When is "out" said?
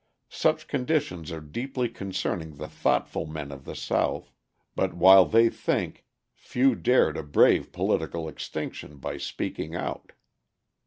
9.75-10.13